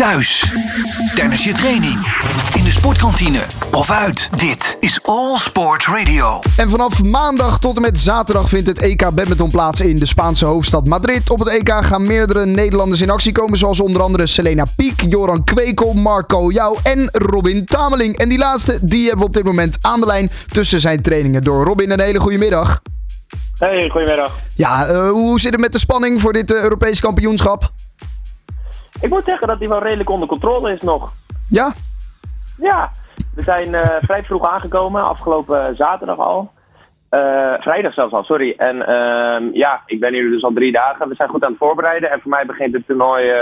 [0.00, 0.52] Thuis,
[1.14, 1.94] tijdens je training,
[2.54, 3.40] in de sportkantine
[3.72, 4.28] of uit.
[4.38, 6.40] Dit is All Sports Radio.
[6.56, 10.44] En vanaf maandag tot en met zaterdag vindt het EK badminton plaats in de Spaanse
[10.44, 11.30] hoofdstad Madrid.
[11.30, 15.44] Op het EK gaan meerdere Nederlanders in actie komen, zoals onder andere Selena Piek, Joran
[15.44, 18.16] Kwekel, Marco Jou en Robin Tameling.
[18.16, 21.42] En die laatste, die hebben we op dit moment aan de lijn tussen zijn trainingen
[21.42, 21.64] door.
[21.64, 22.80] Robin, een hele goede middag.
[23.58, 24.32] Hey, goedemiddag.
[24.56, 27.72] Ja, uh, hoe zit het met de spanning voor dit uh, Europees kampioenschap?
[29.04, 31.12] Ik moet zeggen dat die wel redelijk onder controle is nog.
[31.48, 31.72] Ja?
[32.58, 32.90] Ja,
[33.34, 36.50] we zijn uh, vrij vroeg aangekomen, afgelopen zaterdag al.
[37.60, 38.54] vrijdag zelfs al, sorry.
[38.56, 41.08] En ehm, ja, ik ben hier dus al drie dagen.
[41.08, 42.10] We zijn goed aan het voorbereiden.
[42.10, 43.32] En voor mij begint het toernooi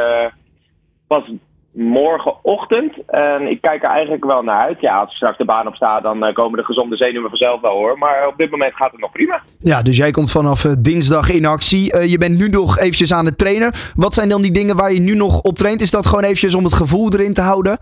[1.06, 1.30] pas
[1.73, 2.95] morgenochtend.
[3.07, 4.81] En ik kijk er eigenlijk wel naar uit.
[4.81, 7.77] Ja, als straks de baan op staat, dan uh, komen de gezonde zenuwen vanzelf wel
[7.77, 7.98] hoor.
[7.98, 9.43] Maar op dit moment gaat het nog prima.
[9.59, 11.97] Ja, dus jij komt vanaf uh, dinsdag in actie.
[11.97, 13.73] Uh, je bent nu nog eventjes aan het trainen.
[13.95, 15.81] Wat zijn dan die dingen waar je nu nog op traint?
[15.81, 17.79] Is dat gewoon eventjes om het gevoel erin te houden?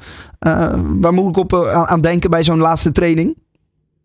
[1.00, 1.52] waar moet ik op
[1.88, 3.36] aan denken bij zo'n laatste training?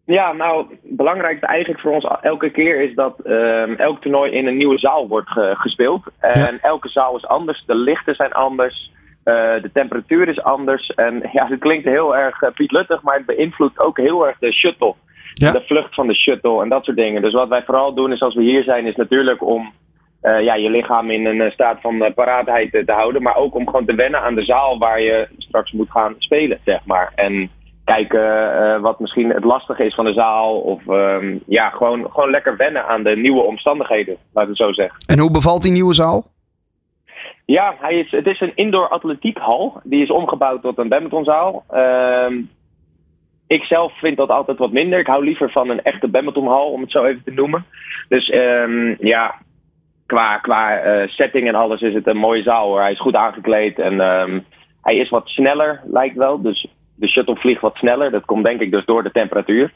[0.06, 4.48] Ja, nou, het belangrijkste eigenlijk voor ons elke keer is dat ehm, elk toernooi in
[4.48, 6.04] een nieuwe zaal wordt gespeeld.
[6.20, 6.58] En ja.
[6.62, 8.92] elke zaal is anders, de lichten zijn anders.
[9.26, 10.88] Uh, de temperatuur is anders.
[10.88, 14.38] En ja, het klinkt heel erg uh, Piet Luttig, maar het beïnvloedt ook heel erg
[14.40, 14.94] de shuttle.
[15.34, 15.52] Ja.
[15.52, 17.22] De vlucht van de shuttle en dat soort dingen.
[17.22, 19.72] Dus wat wij vooral doen is als we hier zijn, is natuurlijk om
[20.22, 23.22] uh, ja, je lichaam in een staat van paraatheid te houden.
[23.22, 26.60] Maar ook om gewoon te wennen aan de zaal waar je straks moet gaan spelen,
[26.66, 27.12] zeg maar.
[27.16, 27.50] En
[27.84, 30.60] kijken wat misschien het lastige is van de zaal.
[30.60, 34.98] Of um, ja, gewoon, gewoon lekker wennen aan de nieuwe omstandigheden, ik het zo zeggen.
[35.06, 36.34] En hoe bevalt die nieuwe zaal?
[37.46, 39.82] Ja, hij is, het is een indoor atletiekhal.
[39.84, 41.64] Die is omgebouwd tot een badmintonzaal.
[41.74, 42.32] Uh,
[43.48, 45.00] ik zelf vind dat altijd wat minder.
[45.00, 47.66] Ik hou liever van een echte badmintonhal, om het zo even te noemen.
[48.08, 49.36] Dus um, ja,
[50.06, 52.80] qua, qua uh, setting en alles is het een mooie zaal hoor.
[52.80, 54.46] Hij is goed aangekleed en um,
[54.82, 56.42] hij is wat sneller, lijkt wel.
[56.42, 58.12] Dus de shuttle vliegt wat sneller.
[58.12, 59.74] Dat komt denk ik dus door de temperatuur.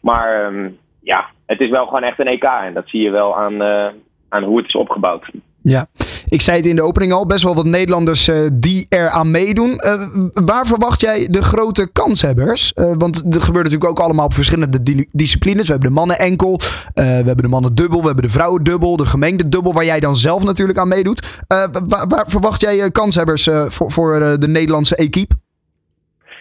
[0.00, 0.52] Maar
[1.00, 3.86] ja, het is wel gewoon echt een EK en dat zie je wel aan, uh,
[4.28, 5.30] aan hoe het is opgebouwd.
[5.62, 5.86] Ja,
[6.28, 9.30] ik zei het in de opening al, best wel wat Nederlanders uh, die er aan
[9.30, 9.70] meedoen.
[9.70, 10.08] Uh,
[10.44, 12.72] waar verwacht jij de grote kanshebbers?
[12.74, 15.66] Uh, want het gebeurt natuurlijk ook allemaal op verschillende di disciplines.
[15.66, 16.60] We hebben de mannen enkel,
[16.94, 20.00] we hebben de mannen dubbel, we hebben de vrouwen dubbel, de gemengde dubbel, waar jij
[20.00, 21.44] dan zelf natuurlijk aan meedoet.
[21.46, 25.34] Waar, waar, verwacht jij kanshebbers voor, voor de Nederlandse equipe?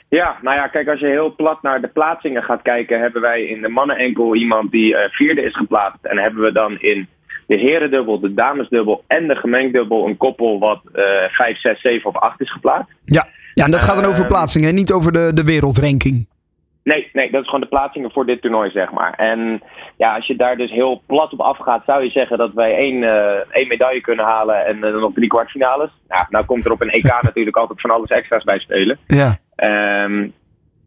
[0.10, 3.44] Ja, nou ja, kijk, als je heel plat naar de plaatsingen gaat kijken, hebben wij
[3.44, 6.06] in de mannen enkel iemand die vierde is geplaatst.
[6.06, 7.08] En hebben we dan in
[7.56, 12.16] de herendubbel, de damesdubbel en de gemengdubbel een koppel wat uh, 5, 6, 7 of
[12.16, 12.94] 8 is geplaatst.
[13.06, 16.28] Ja, ja en dat gaat dan over plaatsingen, niet over de, de wereldranking.
[16.84, 19.14] Nee, nee, dat is gewoon de plaatsingen voor dit toernooi, zeg maar.
[19.14, 19.62] En
[19.98, 23.02] ja, als je daar dus heel plat op afgaat, zou je zeggen dat wij één,
[23.02, 23.12] uh,
[23.52, 25.90] één medaille kunnen halen en uh, dan nog drie kwartfinales.
[26.08, 28.98] Nou, nou komt er op een EK natuurlijk altijd van alles extra's bij spelen.
[29.08, 29.38] Ja.
[30.06, 30.34] Um,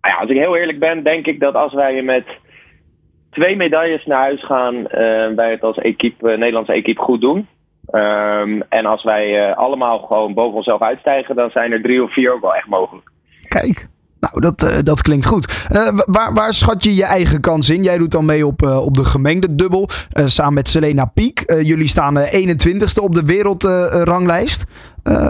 [0.01, 2.25] nou ja, als ik heel eerlijk ben, denk ik dat als wij met
[3.31, 7.49] twee medailles naar huis gaan, uh, wij het als equipe, uh, Nederlandse equipe goed doen.
[7.91, 12.13] Um, en als wij uh, allemaal gewoon boven onszelf uitstijgen, dan zijn er drie of
[12.13, 13.11] vier ook wel echt mogelijk.
[13.49, 13.87] Kijk.
[14.21, 15.69] Nou, dat, dat klinkt goed.
[16.07, 17.83] waar, waar schat je je eigen kans in?
[17.83, 19.89] Jij doet dan mee op, op de gemengde dubbel.
[20.25, 21.43] samen met Selena Piek.
[21.63, 24.65] jullie staan 21ste op de wereldranglijst.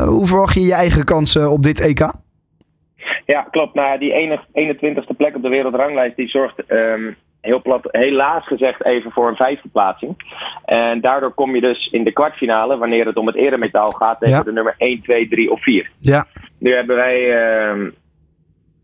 [0.06, 2.10] hoe verwacht je je eigen kansen op dit EK?
[3.26, 3.74] Ja, klopt.
[3.74, 9.10] Nou, die 21ste plek op de wereldranglijst die zorgt um, heel plat, helaas gezegd even
[9.10, 10.16] voor een vijfde plaatsing.
[10.64, 14.36] En daardoor kom je dus in de kwartfinale, wanneer het om het eremetaal gaat, tegen
[14.36, 14.42] ja.
[14.42, 15.90] de nummer 1, 2, 3 of 4.
[15.98, 16.26] Ja.
[16.58, 17.86] Nu hebben wij uh,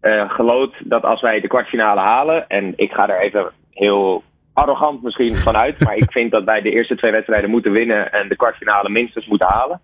[0.03, 5.03] uh, geloot dat als wij de kwartfinale halen, en ik ga er even heel arrogant
[5.03, 8.37] misschien vanuit, maar ik vind dat wij de eerste twee wedstrijden moeten winnen en de
[8.37, 9.81] kwartfinale minstens moeten halen.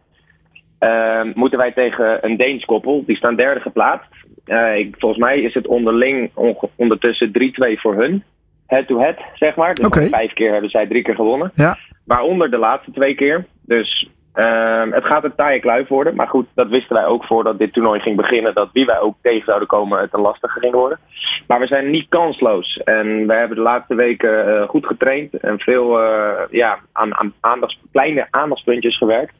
[0.80, 4.08] Uh, moeten wij tegen een Deens koppel, die staan derde geplaatst.
[4.46, 6.30] Uh, ik, volgens mij is het onderling
[6.76, 7.32] ondertussen 3-2
[7.80, 8.24] voor hun
[8.68, 9.74] head-to-head, -head, zeg maar.
[9.74, 10.08] Dus okay.
[10.08, 11.50] vijf keer hebben zij drie keer gewonnen.
[11.54, 11.78] Ja.
[12.04, 13.46] Waaronder de laatste twee keer.
[13.66, 16.14] Dus uh, het gaat een taaie kluif worden.
[16.14, 18.54] Maar goed, dat wisten wij ook voordat dit toernooi ging beginnen.
[18.54, 20.98] Dat wie wij ook tegen zouden komen, het een lastige ging worden.
[21.46, 22.76] Maar we zijn niet kansloos.
[22.76, 25.34] En we hebben de laatste weken uh, goed getraind.
[25.34, 29.34] En veel uh, ja, aan, aan aandachts, kleine aandachtspuntjes gewerkt.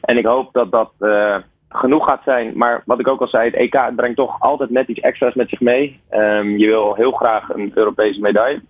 [0.00, 0.92] En ik hoop dat dat
[1.68, 2.52] genoeg gaat zijn.
[2.54, 5.48] Maar wat ik ook al zei, het EK brengt toch altijd net iets extra's met
[5.48, 6.00] zich mee.
[6.10, 8.62] Um, je wil heel graag een Europese medaille.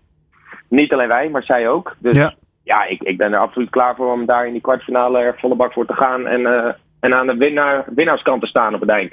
[0.68, 1.96] Niet alleen wij, maar zij ook.
[1.98, 5.18] Dus ja, ja ik, ik ben er absoluut klaar voor om daar in die kwartfinale
[5.18, 6.26] er volle bak voor te gaan.
[6.26, 9.12] En, uh, en aan de winnaar, winnaarskant te staan op het eind.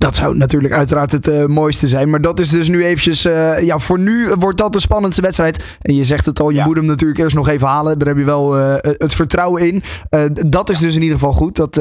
[0.00, 2.10] Dat zou natuurlijk uiteraard het uh, mooiste zijn.
[2.10, 3.26] Maar dat is dus nu eventjes...
[3.26, 5.64] Uh, ja, voor nu wordt dat de spannendste wedstrijd.
[5.80, 6.64] En je zegt het al, je ja.
[6.64, 7.98] moet hem natuurlijk eerst nog even halen.
[7.98, 9.82] Daar heb je wel uh, het vertrouwen in.
[10.48, 11.56] dat is dus in ieder geval goed.
[11.56, 11.74] Dat,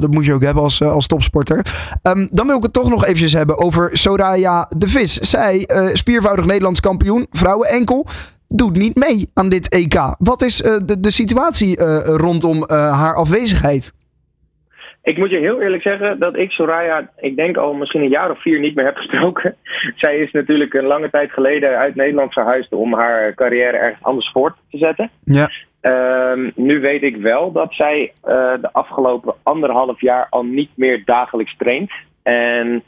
[0.00, 1.66] dat moet je ook hebben als, als topsporter.
[2.02, 5.14] Um, dan wil ik het toch nog eventjes hebben over Soraya de Vis.
[5.14, 8.06] Zij, spiervoudig Nederlands kampioen, vrouwen enkel
[8.48, 10.14] doet niet mee aan dit EK.
[10.18, 11.84] Wat is de, de situatie
[12.16, 13.92] rondom haar afwezigheid?
[15.10, 18.30] Ik moet je heel eerlijk zeggen dat ik Soraya, ik denk al misschien een jaar
[18.30, 19.56] of vier niet meer heb gesproken.
[19.96, 24.30] Zij is natuurlijk een lange tijd geleden uit Nederland verhuisd om haar carrière ergens anders
[24.30, 25.10] voort te zetten.
[25.24, 25.50] Ja.
[26.32, 31.02] Um, nu weet ik wel dat zij uh, de afgelopen anderhalf jaar al niet meer
[31.04, 31.90] dagelijks traint.
[32.22, 32.82] En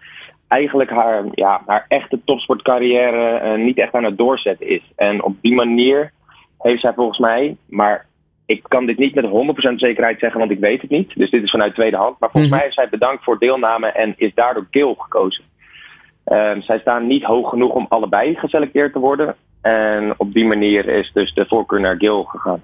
[0.48, 4.92] eigenlijk haar, ja, haar echte topsportcarrière uh, niet echt aan het doorzetten is.
[4.96, 6.12] En op die manier
[6.58, 8.06] heeft zij volgens mij, maar
[8.52, 11.12] ik kan dit niet met 100% zekerheid zeggen, want ik weet het niet.
[11.14, 12.19] Dus dit is vanuit tweede hand.
[12.19, 15.44] Maar volgens mm mij is zij bedankt voor deelname en is daardoor Gil gekozen.
[16.26, 19.34] Uh, zij staan niet hoog genoeg om allebei geselecteerd te worden.
[19.60, 22.62] En op die manier is dus de voorkeur naar Gil gegaan.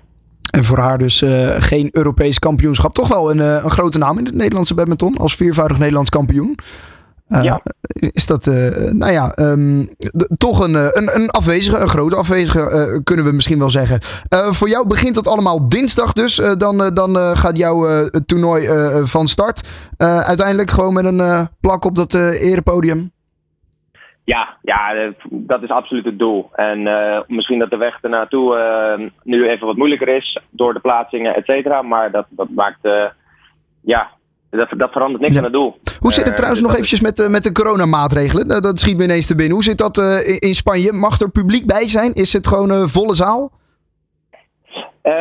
[0.51, 2.95] En voor haar dus uh, geen Europees kampioenschap.
[2.95, 6.59] Toch wel een, uh, een grote naam in het Nederlandse badminton als viervoudig Nederlands kampioen.
[7.29, 7.61] Uh, ja.
[8.13, 9.89] Is dat, uh, nou ja, um,
[10.39, 13.99] toch een, een, een afwezige, een grote afwezige, uh, kunnen we misschien wel zeggen.
[14.31, 16.37] voor jou begint dat allemaal dinsdag dus.
[16.59, 18.69] dan, dan gaat jouw toernooi
[19.07, 19.69] van start.
[19.99, 23.13] uiteindelijk gewoon met een plak op dat erepodium.
[24.25, 26.51] Ja, ja, dat is absoluut het doel.
[26.53, 26.83] En
[27.27, 31.83] misschien dat de weg ernaartoe nu even wat moeilijker is door de plaatsingen, et cetera.
[31.83, 32.89] Maar dat, dat maakt,
[33.81, 34.11] ja,
[34.51, 35.79] dat, dat verandert niks aan het doel.
[35.99, 38.49] Hoe zit het uh, trouwens nog eventjes met, uh, met de coronamaatregelen?
[38.49, 39.55] Dat, dat schiet me ineens te binnen.
[39.55, 40.93] Hoe zit dat uh, in Spanje?
[40.93, 42.13] Mag er publiek bij zijn?
[42.15, 43.51] Is het gewoon volle zaal?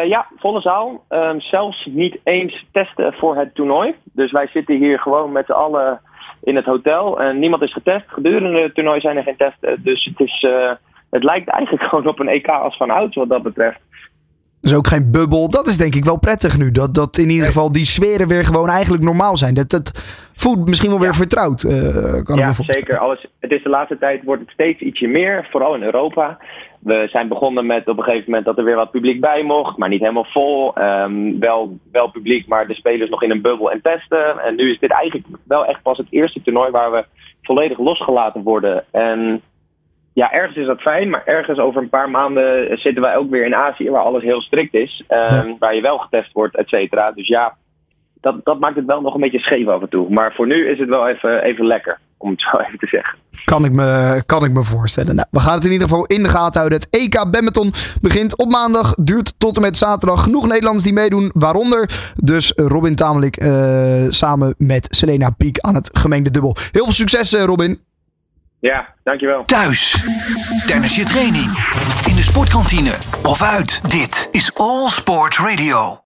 [0.08, 1.06] ja, volle zaal.
[1.10, 3.96] Um, zelfs niet eens testen voor het toernooi.
[4.04, 6.02] Dus wij zitten hier gewoon met z'n allen
[6.44, 7.22] in het hotel.
[7.22, 8.06] En niemand is getest.
[8.08, 9.84] Gedurende het toernooi zijn er geen testen.
[9.84, 10.48] Dus het, is,
[11.10, 13.80] het lijkt eigenlijk gewoon op een EK als van oud wat dat betreft.
[14.62, 15.50] Dus ook geen bubbel.
[15.50, 16.72] Dat is denk ik wel prettig nu.
[16.72, 19.54] Dat, dat in ieder geval die sferen weer gewoon eigenlijk normaal zijn.
[19.54, 19.92] Dat, dat
[20.42, 21.63] voelt misschien wel weer vertrouwd.
[21.63, 22.98] Uh, kan ja, zeker.
[22.98, 25.48] Alles, het is de laatste tijd wordt het steeds ietsje meer.
[25.51, 26.38] Vooral in Europa.
[26.80, 29.78] We zijn begonnen met op een gegeven moment dat er weer wat publiek bij mocht.
[29.78, 30.81] Maar niet helemaal vol.
[30.81, 34.39] Um, wel, wel publiek, maar de spelers nog in een bubbel en testen.
[34.39, 37.06] En nu is dit eigenlijk wel echt pas het eerste toernooi waar we
[37.42, 38.83] volledig losgelaten worden.
[38.92, 39.42] En
[40.13, 43.45] ja, ergens is dat fijn, maar ergens over een paar maanden zitten wij ook weer
[43.45, 45.04] in Azië, waar alles heel strikt is.
[45.10, 47.12] Um, Waar je wel getest wordt, et cetera.
[47.12, 47.56] Dus ja,
[48.22, 50.10] dat, dat maakt het wel nog een beetje scheef af en toe.
[50.10, 53.18] Maar voor nu is het wel even, even lekker, om het zo even te zeggen.
[53.44, 55.16] Kan ik me, kan ik me voorstellen.
[55.16, 56.80] Nou, we gaan het in ieder geval in de gaten houden.
[56.80, 60.24] Het EK Badminton begint op maandag, duurt tot en met zaterdag.
[60.24, 65.98] Genoeg Nederlanders die meedoen, waaronder dus Robin Tamelik uh, samen met Selena Piek aan het
[65.98, 66.56] gemengde dubbel.
[66.72, 67.80] Heel veel succes, uh, Robin.
[68.60, 69.44] Ja, dankjewel.
[69.44, 70.06] Thuis,
[70.66, 71.46] tijdens je training,
[72.08, 72.94] in de sportkantine
[73.24, 73.90] of uit.
[73.90, 75.96] Dit is All Sport Radio.